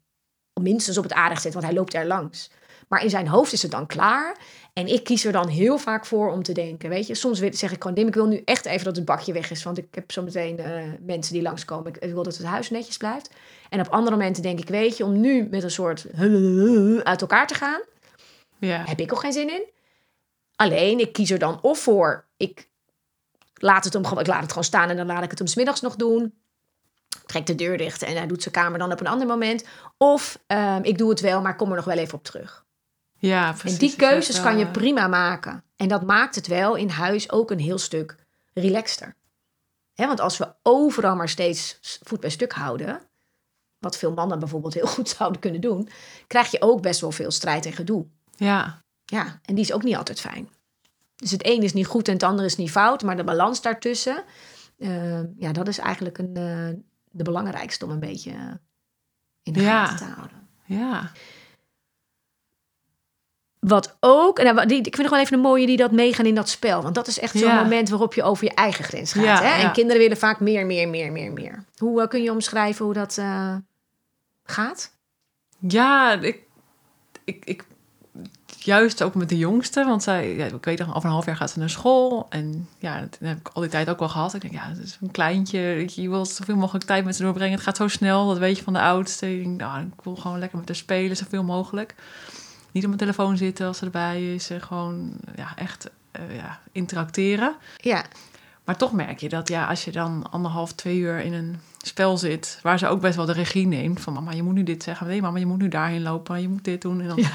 [0.61, 2.51] minstens op het aardig zetten, want hij loopt er langs.
[2.89, 4.37] Maar in zijn hoofd is het dan klaar.
[4.73, 6.89] En ik kies er dan heel vaak voor om te denken.
[6.89, 9.33] Weet je, soms zeg ik gewoon: Dim, ik wil nu echt even dat het bakje
[9.33, 9.63] weg is.
[9.63, 11.87] Want ik heb zo meteen eh, mensen die langskomen.
[11.87, 13.31] Ik, ik wil dat het huis netjes blijft.
[13.69, 16.07] En op andere momenten denk ik: Weet je, om nu met een soort
[17.11, 17.81] uit elkaar te gaan,
[18.59, 18.83] ja.
[18.87, 19.63] heb ik ook geen zin in.
[20.57, 22.69] Alleen, ik kies er dan of voor: ik
[23.55, 25.49] laat het, hem, gewoon- ik laat het gewoon staan en dan laat ik het hem
[25.49, 26.35] 's middags nog doen.
[27.27, 29.65] Trek de deur dicht en hij doet zijn kamer dan op een ander moment.
[29.99, 32.65] Of ehm, ik doe het wel, maar kom er nog wel even op terug.
[33.17, 33.73] Ja, precies.
[33.73, 35.65] En die keuzes kan je wel, prima maken.
[35.77, 38.17] En dat maakt het wel in huis ook een heel stuk
[38.55, 39.15] relaxter.
[39.95, 43.01] Want als we overal maar steeds voet bij stuk houden,
[43.79, 45.89] wat veel mannen bijvoorbeeld heel goed zouden kunnen doen,
[46.27, 48.07] krijg je ook best wel veel strijd en gedoe.
[48.37, 50.49] Ja, Ja, en die is ook niet altijd fijn.
[51.17, 53.63] Dus het een is niet goed en het andere is niet fout, maar de balans
[53.63, 54.25] daartussen,
[54.79, 58.53] eh, ja, dat is eigenlijk een, eh, de belangrijkste om een beetje eh,
[59.43, 59.85] in de Ja.
[59.87, 60.49] gaten te houden.
[60.65, 61.13] ja.
[63.67, 66.27] Wat ook, en nou, die, ik vind nog wel even een mooie die dat meegaan
[66.27, 66.83] in dat spel.
[66.83, 67.63] Want dat is echt zo'n Ja.
[67.63, 69.25] moment waarop je over je eigen grens gaat.
[69.25, 69.63] Ja, hè?
[69.63, 71.65] En kinderen willen vaak meer, meer, meer, meer, meer.
[71.77, 73.55] Hoe eh, kun je omschrijven hoe dat eh,
[74.45, 74.91] gaat?
[75.59, 76.41] Ja, ik,
[77.25, 77.65] ik, ik,
[78.59, 81.37] juist ook met de jongste, want zij, ja, ik weet nog, over een half jaar
[81.37, 82.27] gaat ze naar school.
[82.29, 84.35] En ja, dat heb ik al die tijd ook wel gehad.
[84.35, 87.55] Ik denk, ja, het is een kleintje, je wil zoveel mogelijk tijd met ze doorbrengen.
[87.55, 89.33] Het gaat zo snel, dat weet je van de oudste.
[89.33, 91.95] Ik denk, nou, ik wil gewoon lekker met haar spelen, zoveel mogelijk.
[92.77, 94.51] Niet op mijn telefoon zitten als ze erbij is.
[94.51, 97.57] En gewoon, ja, echt eh, ja, interacteren.
[97.77, 98.05] Ja,
[98.65, 102.17] Maar toch merk je dat ja, als je dan anderhalf, twee uur in een spel
[102.17, 104.83] zit, waar ze ook best wel de regie neemt, van mama, je moet nu dit
[104.83, 107.01] zeggen, nee mama, je moet nu daarheen lopen, je moet dit doen.
[107.01, 107.19] En dan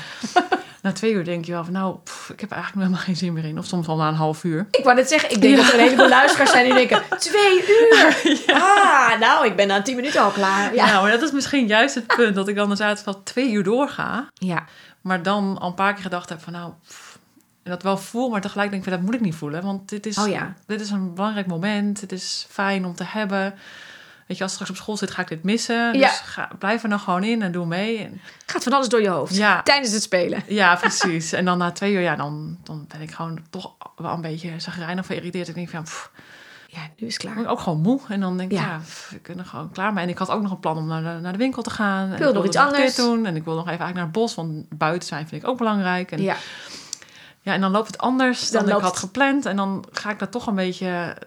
[0.81, 3.33] na twee uur denk je wel van nou, pff, ik heb eigenlijk helemaal geen zin
[3.33, 3.57] meer in.
[3.57, 4.67] Of soms al na een half uur.
[4.71, 7.63] ik wou net zeggen, ik denk dat er een heleboel luisteraars zijn die denken, twee
[7.67, 8.41] uur!
[8.53, 10.75] Ah, nou, ik ben na tien minuten al klaar.
[10.75, 13.51] Ja, Ja, maar dat is misschien juist het punt dat ik dan inderdaad wel twee
[13.51, 14.65] uur doorga, ja.
[15.01, 17.19] Maar dan al een paar keer gedacht heb van nou, pff,
[17.63, 19.89] en dat wel voel, maar tegelijk denk ik van dat moet ik niet voelen, want
[19.89, 20.53] dit is, Oh ja.
[20.67, 23.53] dit is een belangrijk moment, het is fijn om te hebben.
[24.27, 25.93] Weet je, als straks op school zit, ga ik dit missen.
[25.93, 27.97] Dus ga, blijf er nog gewoon in en doe mee.
[27.97, 29.61] En, Gaat van alles door je hoofd Ja.
[29.61, 30.43] tijdens het spelen.
[30.47, 31.31] Ja, precies.
[31.31, 34.59] En dan na twee uur, ja, dan, dan ben ik gewoon toch wel een beetje
[34.59, 35.47] zagrijnig of geïrriteerd.
[35.47, 36.11] Ik denk van, pff,
[36.73, 37.43] Ja, nu is het ik klaar.
[37.43, 37.99] ben ook gewoon moe.
[38.07, 38.63] En dan denk ik, Ja.
[38.65, 40.03] ja, pff, ik ben er gewoon klaar mee.
[40.03, 42.11] En ik had ook nog een plan om naar de, naar de winkel te gaan.
[42.11, 42.95] En wil ik nog iets anders.
[42.95, 43.25] doen.
[43.25, 45.57] En ik wil nog even eigenlijk naar het bos, want buiten zijn vind ik ook
[45.57, 46.11] belangrijk.
[46.11, 46.35] En, ja.
[47.41, 49.45] Ja, en dan loopt het anders dan, Dan ik had gepland.
[49.45, 51.17] En dan ga ik daar toch een beetje,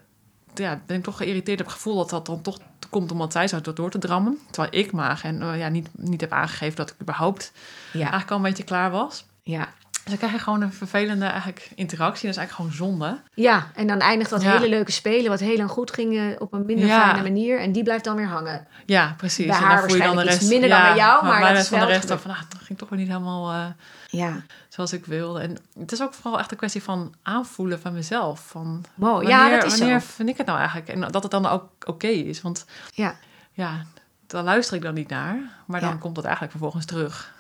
[0.55, 1.59] ja, ben ik toch geïrriteerd.
[1.59, 2.59] Heb het gevoel dat dat dan toch
[2.91, 4.39] komt omdat zij zou door te drammen.
[4.51, 7.53] Terwijl ik maar en, ja, niet, niet heb aangegeven dat ik überhaupt
[7.93, 9.25] ja, eigenlijk al een beetje klaar was.
[9.43, 9.69] ja.
[10.05, 12.23] Dus dan krijg je gewoon een vervelende eigenlijk interactie.
[12.29, 13.21] Dat is eigenlijk gewoon zonde.
[13.35, 14.51] Ja, en dan eindigt dat Ja.
[14.53, 17.01] hele leuke spelen, wat heel lang goed ging, eh, op een minder Ja.
[17.09, 17.61] fijne manier.
[17.61, 18.67] En die blijft dan weer hangen.
[18.87, 19.47] Ja, precies.
[19.47, 20.49] Bij en haar dan voel je dan de rest.
[20.49, 22.41] minder dan bij jou, maar bij dat is van de wel rest dan van, ah,
[22.49, 23.67] dat ging toch weer niet helemaal eh,
[24.07, 24.33] Ja,
[24.69, 25.41] zoals ik wilde.
[25.41, 28.41] En het is ook vooral echt een kwestie van aanvoelen van mezelf.
[28.47, 30.07] Van wanneer, ja, dat is wanneer zo.
[30.15, 30.89] vind ik het nou eigenlijk?
[30.89, 32.43] En dat het dan ook oké is.
[32.43, 33.15] Want Ja.
[33.53, 33.83] ja,
[34.27, 35.37] daar luister ik dan niet naar.
[35.67, 37.33] Maar dan komt dat eigenlijk vervolgens terug.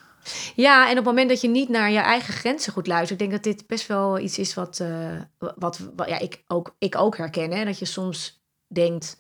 [0.54, 3.30] Ja, en op het moment dat je niet naar je eigen grenzen goed luistert, ik
[3.30, 5.20] denk dat dit best wel iets is wat, eh,
[5.56, 7.66] wat, ja, ik, ook, ik ook herken.
[7.66, 9.16] Dat je soms denkt,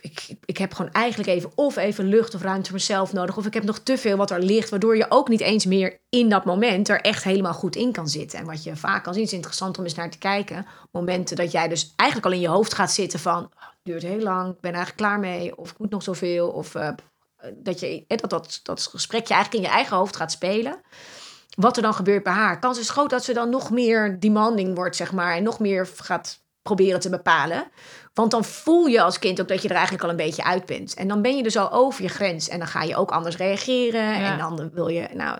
[0.00, 3.36] ik, ik, ik heb gewoon eigenlijk even of even lucht of ruimte voor mezelf nodig,
[3.36, 6.00] of ik heb nog te veel wat er ligt, waardoor je ook niet eens meer
[6.08, 8.38] in dat moment er echt helemaal goed in kan zitten.
[8.38, 10.66] En wat je vaak kan zien, is interessant om eens naar te kijken.
[10.90, 14.02] Momenten dat jij dus eigenlijk al in je hoofd gaat zitten van, "Oh, het duurt
[14.02, 16.90] heel lang, ik ben eigenlijk klaar mee, of ik moet nog zoveel, of eh,
[17.54, 20.80] dat je eh, dat, dat, dat gesprekje eigenlijk in je eigen hoofd gaat spelen.
[21.56, 22.58] Wat er dan gebeurt bij haar.
[22.58, 25.36] Kans is groot dat ze dan nog meer demanding wordt, zeg maar.
[25.36, 27.70] En nog meer gaat proberen te bepalen.
[28.14, 30.66] Want dan voel je als kind ook dat je er eigenlijk al een beetje uit
[30.66, 30.94] bent.
[30.94, 32.48] En dan ben je dus al over je grens.
[32.48, 34.02] En dan ga je ook anders reageren.
[34.02, 34.32] Ja.
[34.32, 35.38] En dan wil je, nou,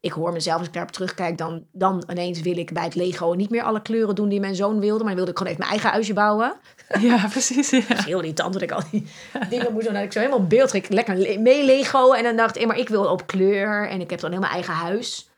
[0.00, 3.32] ik hoor mezelf als ik daarop terugkijk, dan, dan ineens wil ik bij het Lego
[3.32, 4.98] niet meer alle kleuren doen die mijn zoon wilde.
[5.04, 6.54] Maar dan wilde ik gewoon even mijn eigen huisje bouwen.
[7.00, 7.70] Ja, precies.
[7.70, 7.80] Ja.
[7.86, 9.06] Heel irritant dat ik al die
[9.50, 9.94] dingen moest doen.
[9.94, 12.12] Dat ik zo helemaal beeld ging, lekker le- mee Lego.
[12.12, 13.88] En dan dacht ik, maar ik wil op kleur.
[13.88, 15.30] En ik heb dan helemaal eigen huis.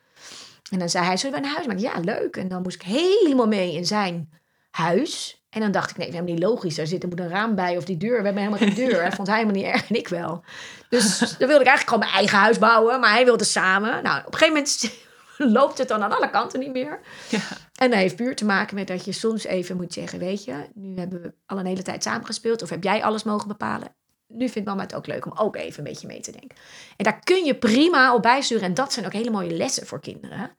[0.71, 1.83] En dan zei hij, zullen we een huis maken?
[1.83, 2.37] Ja, leuk.
[2.37, 4.31] En dan moest ik helemaal mee in zijn
[4.71, 5.40] huis.
[5.51, 6.75] En dan dacht ik, nee, dat is helemaal niet logisch.
[6.75, 8.19] Daar zit er moet een raam bij of die deur.
[8.19, 9.01] We hebben helemaal geen deur.
[9.01, 10.45] Hij vond hij helemaal niet erg en ik wel.
[10.89, 13.01] Dus dan wilde ik eigenlijk gewoon mijn eigen huis bouwen.
[13.01, 14.03] Maar hij wilde samen.
[14.03, 14.91] Nou, op een gegeven moment
[15.59, 17.01] loopt het dan aan alle kanten niet meer.
[17.29, 17.39] Ja.
[17.75, 20.55] En dat heeft puur te maken met dat je soms even moet zeggen: Weet je,
[20.75, 22.63] nu hebben we al een hele tijd samengespeeld.
[22.63, 23.95] Of heb jij alles mogen bepalen?
[24.29, 26.59] Nu vindt mama het ook leuk om ook even een beetje mee te denken.
[26.97, 28.65] En daar kun je prima op bijsturen.
[28.65, 30.57] En dat zijn ook hele mooie lessen voor kinderen.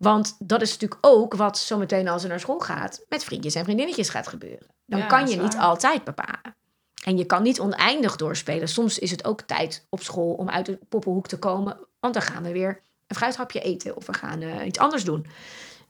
[0.00, 3.04] Want dat is natuurlijk ook wat zometeen als ze naar school gaat...
[3.08, 4.66] met vriendjes en vriendinnetjes gaat gebeuren.
[4.86, 6.56] Dan Ja, kan je niet altijd bepalen.
[7.04, 8.68] En je kan niet oneindig doorspelen.
[8.68, 11.78] Soms is het ook tijd op school om uit de poppenhoek te komen.
[11.98, 15.26] Want dan gaan we weer een fruithapje eten of we gaan eh, iets anders doen.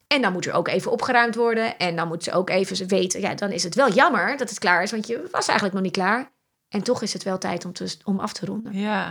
[0.07, 1.79] En dan moet er ook even opgeruimd worden.
[1.79, 4.59] En dan moet ze ook even weten, ja, dan is het wel jammer dat het
[4.59, 4.91] klaar is.
[4.91, 6.31] Want je was eigenlijk nog niet klaar.
[6.69, 8.73] En toch is het wel tijd om, te, om af te ronden.
[8.79, 9.09] Ja.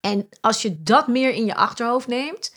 [0.00, 2.54] En als je dat meer in je achterhoofd neemt,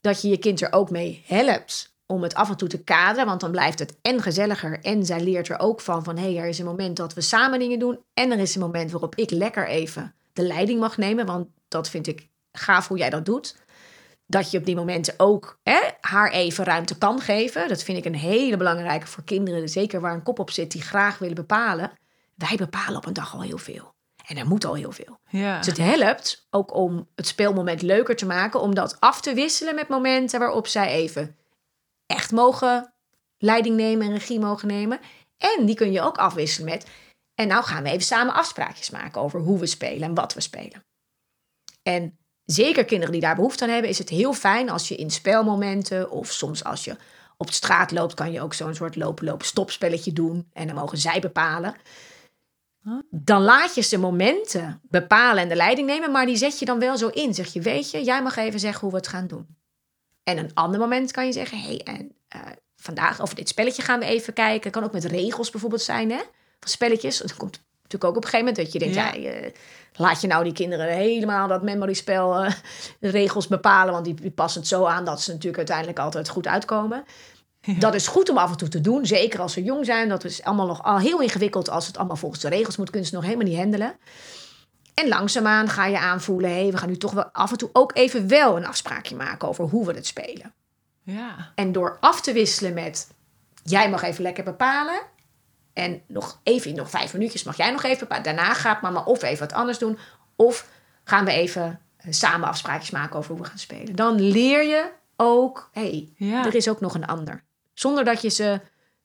[0.00, 3.26] dat je je kind er ook mee helpt om het af en toe te kaderen,
[3.26, 6.42] want dan blijft het en gezelliger en zij leert er ook van van hé, hey,
[6.42, 9.14] er is een moment dat we samen dingen doen en er is een moment waarop
[9.14, 13.24] ik lekker even de leiding mag nemen, want dat vind ik gaaf hoe jij dat
[13.24, 13.56] doet.
[14.26, 17.68] Dat je op die momenten ook hè, haar even ruimte kan geven.
[17.68, 19.68] Dat vind ik een hele belangrijke voor kinderen.
[19.68, 21.92] Zeker waar een kop op zit die graag willen bepalen.
[22.34, 23.94] Wij bepalen op een dag al heel veel.
[24.30, 25.20] En er moet al heel veel.
[25.28, 25.56] Ja.
[25.56, 29.74] Dus het helpt ook om het speelmoment leuker te maken, om dat af te wisselen
[29.74, 31.36] met momenten waarop zij even
[32.06, 32.94] echt mogen
[33.38, 35.00] leiding nemen en regie mogen nemen.
[35.38, 36.86] En die kun je ook afwisselen met.
[37.34, 40.40] En nou gaan we even samen afspraakjes maken over hoe we spelen en wat we
[40.40, 40.84] spelen.
[41.82, 45.10] En zeker kinderen die daar behoefte aan hebben, is het heel fijn als je in
[45.10, 46.96] spelmomenten of soms als je
[47.36, 50.48] op straat loopt, kan je ook zo'n soort lopen-lopen-stopspelletje doen.
[50.52, 51.74] En dan mogen zij bepalen
[53.10, 56.78] dan laat je ze momenten bepalen en de leiding nemen, maar die zet je dan
[56.78, 57.34] wel zo in.
[57.34, 59.46] Zeg je, weet je, jij mag even zeggen hoe we het gaan doen.
[60.22, 62.40] En een ander moment kan je zeggen, hé, hey, en eh,
[62.76, 64.70] vandaag over dit spelletje gaan we even kijken.
[64.70, 66.20] Kan ook met regels bijvoorbeeld zijn, hè?
[66.60, 67.18] Van spelletjes.
[67.18, 69.30] Dat komt natuurlijk ook op een gegeven moment dat je denkt, ja, Ja.
[69.30, 69.52] eh,
[69.94, 72.52] laat je nou die kinderen helemaal dat memory spel eh,
[73.00, 76.28] de regels bepalen, want die, die passen het zo aan dat ze natuurlijk uiteindelijk altijd
[76.28, 77.04] goed uitkomen.
[77.78, 80.08] Dat is goed om af en toe te doen, zeker als ze jong zijn.
[80.08, 82.90] Dat is allemaal nog al heel ingewikkeld als het allemaal volgens de regels moet.
[82.90, 83.96] Kunnen ze nog helemaal niet handelen.
[84.94, 87.96] En langzaamaan ga je aanvoelen, hé, we gaan nu toch wel af en toe ook
[87.96, 90.54] even wel een afspraakje maken over hoe we het spelen.
[91.02, 91.52] Ja.
[91.54, 93.08] En door af te wisselen met,
[93.64, 95.00] jij mag even lekker bepalen.
[95.72, 98.22] En nog even, nog vijf minuutjes mag jij nog even bepalen.
[98.24, 99.98] Daarna gaat mama of even wat anders doen.
[100.36, 100.68] Of
[101.04, 103.96] gaan we even eh, samen afspraakjes maken over hoe we gaan spelen.
[103.96, 106.46] Dan leer je ook, hé, hey, Ja.
[106.46, 107.44] er is ook nog een ander.
[107.74, 108.60] Zonder dat je ze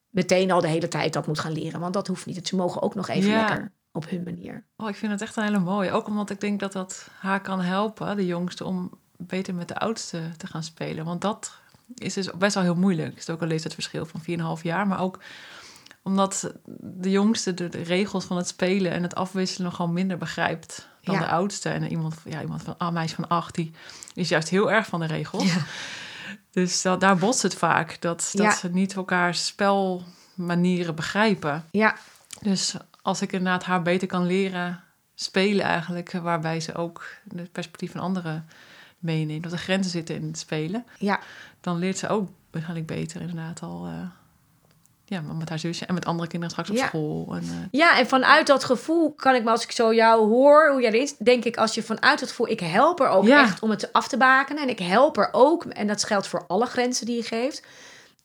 [0.10, 1.80] meteen al de hele tijd dat moet gaan leren.
[1.80, 2.48] Want dat hoeft niet.
[2.48, 3.38] Ze mogen ook nog even Ja.
[3.48, 4.64] lekker op hun manier.
[4.78, 5.92] Oh, ik vind het echt een hele mooie.
[5.92, 9.78] Ook omdat ik denk dat dat haar kan helpen, de jongste, om beter met de
[9.78, 11.06] oudste te gaan spelen.
[11.06, 11.52] Want dat
[11.96, 13.10] is dus best wel heel moeilijk.
[13.10, 14.22] Het is ook een leeftijdsverschil van
[14.58, 14.88] 4,5 jaar.
[14.88, 15.20] Maar ook
[16.04, 16.52] omdat
[16.82, 21.22] de jongste de, regels van het spelen en het afwisselen gewoon minder begrijpt dan Ja.
[21.22, 21.70] de oudste.
[21.70, 23.72] En iemand, ja, iemand van, ah, meisje van acht, die
[24.14, 25.54] is juist heel erg van de regels.
[26.52, 28.02] Dus dat, daar botst het vaak.
[28.02, 28.56] Dat, dat Ja.
[28.56, 31.66] ze niet elkaars spelmanieren begrijpen.
[31.72, 31.96] Ja,
[32.42, 34.84] Dus als ik inderdaad haar beter kan leren
[35.16, 38.44] spelen eigenlijk, waarbij ze ook het perspectief van andere
[39.00, 41.20] meeneemt, of de grenzen zitten in het spelen, Ja,
[41.62, 43.86] dan leert ze ook waarschijnlijk beter inderdaad al.
[43.86, 43.94] eh,
[45.06, 46.88] ja, met haar zusje en met andere kinderen straks op Ja.
[46.88, 47.28] school.
[47.36, 50.72] En, eh, Ja, en vanuit dat gevoel kan ik me, als ik zo jou hoor,
[50.72, 53.26] hoe jij dit is, denk ik, als je vanuit het gevoel, ik help er ook
[53.26, 53.42] Ja.
[53.42, 54.64] echt om het af te bakenen.
[54.64, 57.64] En ik help er ook, en dat geldt voor alle grenzen die je geeft.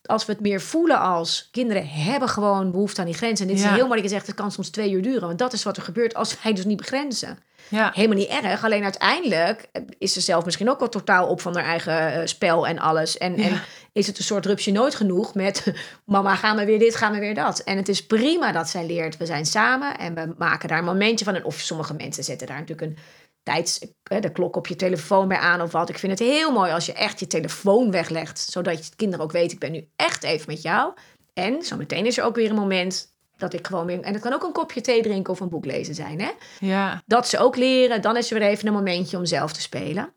[0.04, 3.48] Als we het meer voelen als kinderen hebben gewoon behoefte aan die grenzen.
[3.48, 5.26] En dit is heel mooi dat je zegt, het kan soms twee uur duren.
[5.26, 7.38] Want dat is wat er gebeurt als wij dus niet begrenzen.
[7.68, 8.64] ja, Helemaal niet erg.
[8.64, 12.66] Alleen uiteindelijk is ze zelf misschien ook wel totaal op van haar eigen eh, spel
[12.66, 13.18] en alles.
[13.18, 13.44] En, Ja.
[13.44, 13.60] en
[13.92, 15.72] is het een soort rupsje nooit genoeg met...
[16.04, 17.58] mama, gaan we weer dit, gaan we weer dat.
[17.58, 20.84] En het is prima dat zij leert, we zijn samen en we maken daar een
[20.84, 21.34] momentje van.
[21.34, 22.98] En of sommige mensen zetten daar natuurlijk een
[23.42, 23.78] tijds...
[24.02, 25.88] de klok op je telefoon bij aan of wat.
[25.88, 28.38] Ik vind het heel mooi als je echt je telefoon weglegt.
[28.38, 30.92] Zodat je kinderen ook weten, ik ben nu echt even met jou.
[31.32, 34.00] En zometeen is er ook weer een moment dat ik gewoon weer...
[34.00, 36.30] En het kan ook een kopje thee drinken of een boek lezen zijn, hè?
[36.60, 38.02] ja, Dat ze ook leren.
[38.02, 40.12] Dan is er weer even een momentje om zelf te spelen.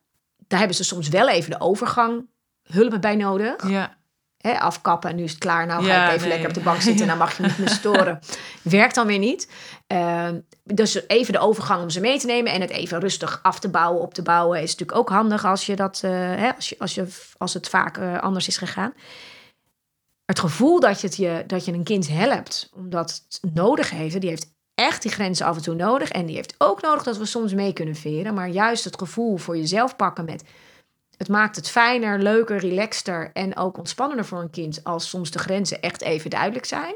[0.48, 2.26] Daar hebben ze soms wel even de overgang
[2.74, 3.70] hulp bij nodig.
[3.70, 3.98] ja,
[4.38, 5.66] Hè, afkappen en nu is het klaar.
[5.66, 6.30] Nou ga Ja, ik even nee.
[6.30, 8.20] lekker op de bank zitten en dan mag je niet meer storen.
[8.62, 9.50] Werkt dan weer niet.
[9.88, 13.60] Ehm, dus even de overgang om ze mee te nemen en het even rustig af
[13.60, 16.70] te bouwen, op te bouwen, is natuurlijk ook handig als, je dat, eh, hè, als,
[16.70, 17.08] je, als, je,
[17.38, 18.94] als het vaak eh, anders is gegaan.
[20.26, 24.22] Het gevoel dat je, het je, dat je een kind helpt, omdat het nodig heeft,
[24.22, 26.10] die heeft echt die grenzen af en toe nodig.
[26.10, 28.34] En die heeft ook nodig dat we soms mee kunnen veren.
[28.34, 30.44] Maar juist het gevoel voor jezelf pakken met
[31.24, 35.40] het maakt het fijner, leuker, relaxter en ook ontspannender voor een kind als soms de
[35.40, 36.96] grenzen echt even duidelijk zijn.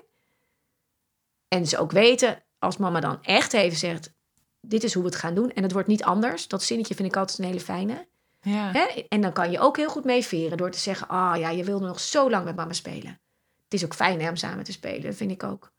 [1.47, 4.13] En ze ook weten, als mama dan echt even zegt,
[4.61, 6.47] dit is hoe we het gaan doen en het wordt niet anders.
[6.47, 8.07] Dat zinnetje vind ik altijd een hele fijne.
[8.41, 9.05] ja, Hè?
[9.07, 11.63] En dan kan je ook heel goed mee veren door te zeggen, ah ja, je
[11.63, 13.19] wilde nog zo lang met mama spelen.
[13.63, 15.71] Het is ook fijn hè, om samen te spelen, vind ik ook.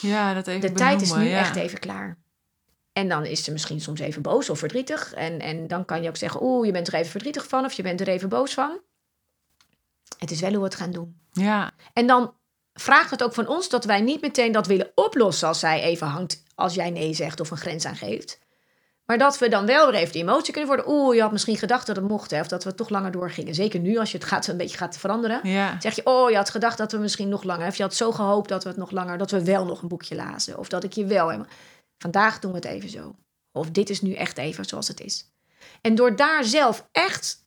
[0.00, 1.38] ja, dat even De tijd is nu ja.
[1.38, 2.16] echt even klaar.
[2.98, 5.14] En dan is ze misschien soms even boos of verdrietig.
[5.14, 7.72] En, en dan kan je ook zeggen, oeh, je bent er even verdrietig van of
[7.72, 8.80] je bent er even boos van.
[10.18, 11.16] Het is wel hoe we het gaan doen.
[11.32, 12.34] Ja, En dan
[12.72, 16.06] vraagt het ook van ons dat wij niet meteen dat willen oplossen als zij even
[16.06, 18.38] hangt, als jij nee zegt of een grens aangeeft.
[19.04, 20.92] Maar dat we dan wel weer even die emotie kunnen worden.
[20.94, 23.54] Oeh, je had misschien gedacht dat het mocht, hè, of dat we toch langer doorgingen.
[23.54, 25.40] Zeker nu, als je het gaat, een beetje gaat veranderen.
[25.42, 27.66] ja, Zeg je, oh, je had gedacht dat we misschien nog langer.
[27.66, 29.88] Of je had zo gehoopt dat we het nog langer, dat we wel nog een
[29.88, 30.58] boekje lazen.
[30.58, 31.48] Of dat ik je wel helemaal.
[31.98, 33.16] Vandaag doen we het even zo.
[33.52, 35.30] Of dit is nu echt even zoals het is.
[35.80, 37.46] En door daar zelf echt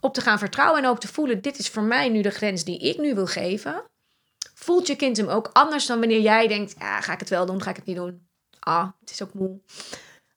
[0.00, 2.64] op te gaan vertrouwen en ook te voelen, dit is voor mij nu de grens
[2.64, 3.82] die ik nu wil geven.
[4.54, 7.46] Voelt je kind hem ook anders dan wanneer jij denkt, ja, ga ik het wel
[7.46, 8.26] doen, ga ik het niet doen?
[8.60, 9.60] Ah, het is ook moe.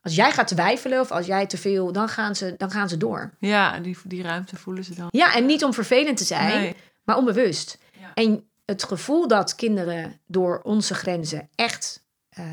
[0.01, 2.97] Als jij gaat twijfelen of als jij te veel, dan gaan ze, dan gaan ze
[2.97, 3.33] door.
[3.39, 5.07] ja die, die ruimte voelen ze dan.
[5.11, 6.75] Ja, en niet om vervelend te zijn, Nee.
[7.03, 7.77] maar onbewust.
[7.99, 8.13] Ja.
[8.13, 12.45] En het gevoel dat kinderen door onze grenzen echt eh,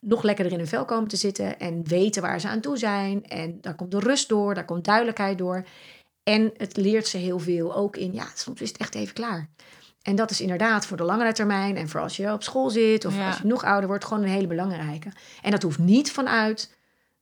[0.00, 3.26] nog lekkerder in hun vel komen te zitten en weten waar ze aan toe zijn.
[3.26, 5.64] En daar komt de rust door, daar komt duidelijkheid door.
[6.22, 9.48] En het leert ze heel veel ook in, ja, soms is het echt even klaar.
[10.02, 13.04] En dat is inderdaad voor de langere termijn en voor als je op school zit
[13.04, 13.26] of Ja.
[13.26, 15.12] als je nog ouder wordt, gewoon een hele belangrijke.
[15.42, 16.74] En dat hoeft niet vanuit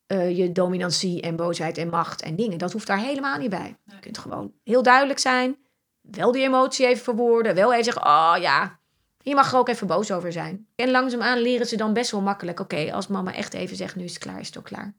[0.06, 2.58] eh, je dominantie en boosheid en macht en dingen.
[2.58, 3.76] Dat hoeft daar helemaal niet bij.
[3.84, 5.56] Je kunt gewoon heel duidelijk zijn,
[6.00, 8.78] wel die emotie even verwoorden, wel even zeggen, oh ja,
[9.22, 10.66] je mag er ook even boos over zijn.
[10.76, 14.04] En langzaamaan leren ze dan best wel makkelijk, oké, als mama echt even zegt, nu
[14.04, 14.94] is het klaar, is het ook klaar.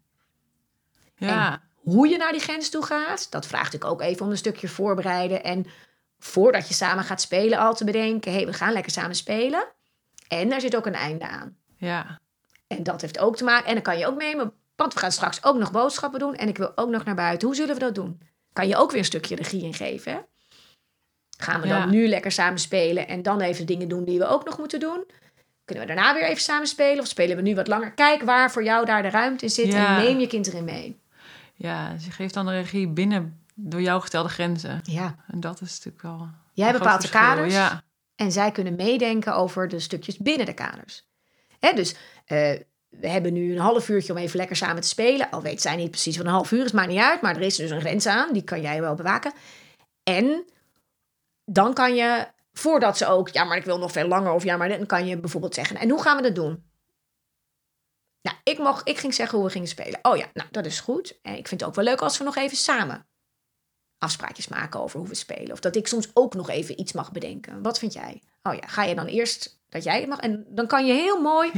[1.15, 4.37] Ja, Hoe je naar die grens toe gaat, dat vraagt natuurlijk ook even om een
[4.37, 5.43] stukje voorbereiden.
[5.43, 5.65] En
[6.19, 9.67] voordat je samen gaat spelen, al te bedenken: hé, hey, we gaan lekker samen spelen.
[10.27, 11.57] En daar zit ook een einde aan.
[11.77, 12.19] ja,
[12.67, 13.67] En dat heeft ook te maken.
[13.67, 14.35] En dan kan je ook mee,
[14.75, 16.35] want we gaan straks ook nog boodschappen doen.
[16.35, 17.47] En ik wil ook nog naar buiten.
[17.47, 18.21] Hoe zullen we dat doen?
[18.53, 20.11] Kan je ook weer een stukje regie in geven?
[20.11, 20.19] Hè?
[21.41, 21.79] Gaan we Ja.
[21.79, 24.79] dan nu lekker samen spelen en dan even dingen doen die we ook nog moeten
[24.79, 25.03] doen?
[25.65, 26.99] Kunnen we daarna weer even samen spelen?
[26.99, 27.91] Of spelen we nu wat langer?
[27.91, 29.97] Kijk waar voor jou daar de ruimte in zit Ja.
[29.97, 30.99] en neem je kind erin mee.
[31.55, 34.79] ja, ze geeft dan de regie binnen door jou gestelde grenzen.
[34.83, 35.15] Ja.
[35.27, 36.27] En dat is natuurlijk wel.
[36.53, 37.53] Jij bepaalt de kaders.
[37.53, 37.83] Ja,
[38.15, 41.07] En zij kunnen meedenken over de stukjes binnen de kaders.
[41.59, 42.51] Hè, dus eh,
[42.89, 45.29] we hebben nu een half uurtje om even lekker samen te spelen.
[45.29, 47.21] Al weet zij niet precies wat een half uur is, maakt niet uit.
[47.21, 49.31] Maar er is dus een grens aan, die kan jij wel bewaken.
[50.03, 50.43] En
[51.51, 54.31] dan kan je, voordat ze ook, ja, maar ik wil nog veel langer.
[54.31, 56.67] Of ja, maar dan kan je bijvoorbeeld zeggen, en hoe gaan we dat doen?
[58.21, 59.99] Nou, ik, mocht, ik ging zeggen hoe we gingen spelen.
[60.01, 61.19] Oh ja, nou, dat is goed.
[61.21, 63.07] En ik vind het ook wel leuk als we nog even samen
[63.99, 65.51] afspraakjes maken over hoe we spelen.
[65.51, 67.61] Of dat ik soms ook nog even iets mag bedenken.
[67.61, 68.21] Wat vind jij?
[68.43, 70.19] Oh ja, ga je dan eerst dat jij het mag?
[70.19, 71.51] En dan kan je heel mooi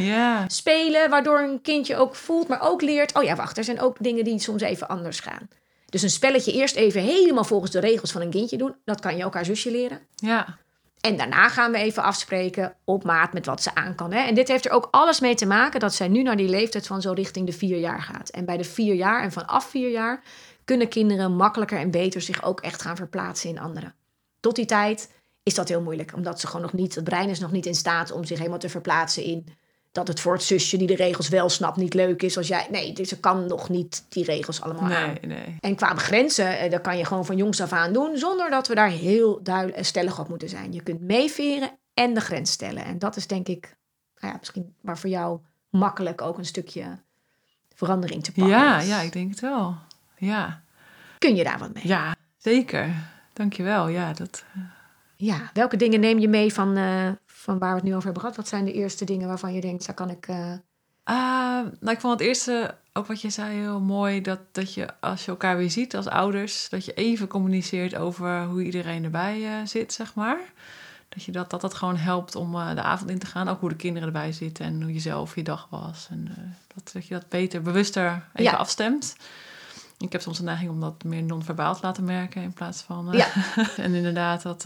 [0.47, 3.15] spelen, waardoor een kindje ook voelt, maar ook leert.
[3.15, 5.47] Oh ja, wacht, er zijn ook dingen die soms even anders gaan.
[5.91, 8.75] Dus een spelletje eerst even helemaal volgens de regels van een kindje doen.
[8.85, 9.99] Dat kan je ook haar zusje leren.
[10.15, 10.57] ja,
[11.01, 14.11] En daarna gaan we even afspreken op maat met wat ze aan kan.
[14.11, 14.19] Hè?
[14.19, 16.87] En dit heeft er ook alles mee te maken dat zij nu naar die leeftijd
[16.87, 18.29] van zo richting de vier jaar gaat.
[18.29, 20.23] En bij de vier jaar en vanaf vier jaar
[20.65, 23.95] kunnen kinderen makkelijker en beter zich ook echt gaan verplaatsen in anderen.
[24.39, 25.09] Tot die tijd
[25.43, 27.75] is dat heel moeilijk, omdat ze gewoon nog niet, het brein is nog niet in
[27.75, 29.47] staat om zich helemaal te verplaatsen in
[29.91, 32.67] dat het voor het zusje die de regels wel snapt niet leuk is als jij.
[32.71, 35.15] Nee, dus ze kan nog niet die regels allemaal aan.
[35.21, 35.57] Nee.
[35.59, 38.67] En qua grenzen, eh, dat kan je gewoon van jongs af aan doen, zonder dat
[38.67, 40.73] we daar heel duidelijk en stellig op moeten zijn.
[40.73, 42.85] Je kunt meeveren en de grens stellen.
[42.85, 43.75] En dat is denk ik,
[44.19, 46.99] nou ja, misschien waar voor jou makkelijk ook een stukje
[47.75, 48.87] verandering te pakken Ja, is.
[48.87, 49.75] ja, ik denk het wel.
[50.17, 50.61] Ja,
[51.17, 51.87] Kun je daar wat mee?
[51.87, 52.95] ja zeker.
[53.33, 53.87] Dankjewel.
[53.87, 54.43] Ja, dat,
[55.15, 57.09] Ja, welke dingen neem je mee van, eh,
[57.41, 58.37] van waar we het nu over hebben gehad?
[58.37, 60.27] Wat zijn de eerste dingen waarvan je denkt, daar kan ik...
[60.27, 60.53] eh,
[61.03, 61.17] Ah,
[61.79, 64.21] nou, ik vond het eerste, ook wat je zei, heel mooi.
[64.21, 68.43] Dat, dat je als je elkaar weer ziet als ouders, dat je even communiceert over
[68.43, 70.39] hoe iedereen erbij eh, zit, zeg maar.
[71.09, 73.47] Dat je dat, dat dat gewoon helpt om eh, de avond in te gaan.
[73.49, 76.07] Ook hoe de kinderen erbij zitten en hoe je zelf je dag was.
[76.09, 76.31] En
[76.75, 78.57] dat, dat je dat beter, bewuster even Ja.
[78.57, 79.15] afstemt.
[79.97, 83.07] Ik heb soms de neiging om dat meer non-verbaal te laten merken in plaats van.
[83.11, 83.27] Ja.
[83.77, 84.65] en inderdaad, dat.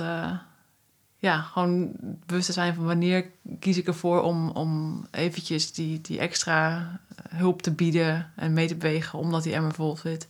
[1.18, 1.92] Ja, gewoon
[2.26, 6.78] bewust te zijn van wanneer kies ik ervoor om, om eventjes die, die extra
[7.16, 10.26] eh, hulp te bieden en mee te bewegen, omdat die emmer vol zit.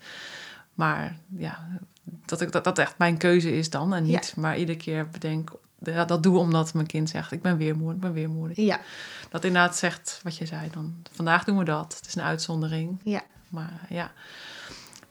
[0.74, 1.68] Maar ja,
[2.26, 5.52] dat, ik, dat dat echt mijn keuze is dan en niet, maar iedere keer bedenk,
[5.80, 8.52] ja, dat doe omdat mijn kind zegt, ik ben weer moe, ik ben weer moe.
[8.54, 8.80] ja,
[9.30, 11.96] Dat inderdaad zegt wat je zei dan, vandaag doen we dat.
[11.96, 14.12] Het is een uitzondering, ja, maar ja,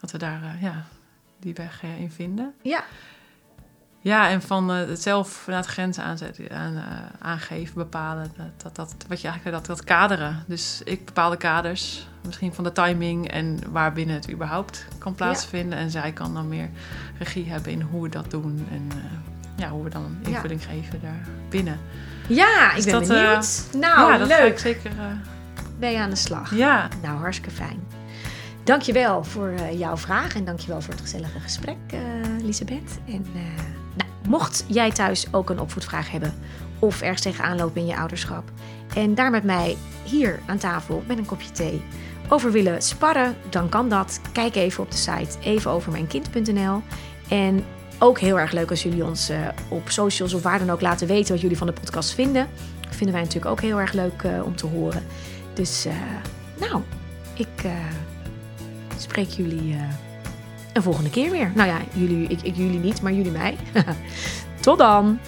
[0.01, 0.87] dat we daar eh, ja,
[1.39, 2.55] die weg eh, in vinden.
[2.63, 2.85] ja,
[4.05, 6.17] Ja, en van eh, het zelf inderdaad grenzen aan,
[6.77, 6.83] eh,
[7.19, 8.33] aangeven, bepalen.
[8.63, 10.45] Dat, dat, wat je eigenlijk dat, dat kaderen.
[10.47, 15.79] Dus ik bepaal de kaders, misschien van de timing en waarbinnen het überhaupt kan plaatsvinden.
[15.79, 16.71] En zij kan dan meer
[17.19, 18.97] regie hebben in hoe we dat doen en eh,
[19.57, 20.29] ja, hoe we dan Ja.
[20.29, 21.79] invulling geven daar binnen.
[22.29, 23.67] ja, ik Dus ben dat, benieuwd.
[23.73, 24.53] nou, ja, dat ga leuk.
[24.53, 24.91] ik zeker.
[25.79, 26.55] Ben je aan de slag?
[26.55, 27.83] ja, Nou, hartstikke fijn.
[28.65, 31.77] Dankjewel voor jouw vraag en dankjewel voor het gezellige gesprek,
[32.41, 32.99] Elisabeth.
[33.07, 33.27] En
[34.35, 36.35] mocht jij thuis ook een opvoedvraag hebben
[36.79, 38.51] of ergens tegenaan lopen in je ouderschap
[38.95, 41.83] en daar met mij hier aan tafel met een kopje thee
[42.29, 44.21] over willen sparren, dan kan dat.
[44.33, 46.83] Kijk even op de site evenovermijnkind.nl.
[47.29, 47.65] En
[47.99, 51.07] ook heel erg leuk als jullie ons eh, op socials of waar dan ook laten
[51.07, 52.49] weten wat jullie van de podcast vinden.
[52.81, 55.03] Dat vinden wij natuurlijk ook heel erg leuk eh, om te horen.
[55.53, 55.95] Dus eh,
[56.61, 56.83] nou,
[57.35, 57.71] ik
[58.97, 59.77] spreek jullie
[60.75, 61.53] een volgende keer weer.
[61.55, 63.57] Nou ja, jullie, ik, ik jullie niet, maar jullie mij.
[64.61, 65.19] Tot dan!